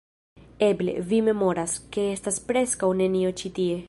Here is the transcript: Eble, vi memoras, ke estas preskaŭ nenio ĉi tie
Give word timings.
Eble, 0.67 0.95
vi 1.11 1.19
memoras, 1.27 1.75
ke 1.97 2.07
estas 2.15 2.43
preskaŭ 2.49 2.91
nenio 3.03 3.35
ĉi 3.43 3.53
tie 3.61 3.77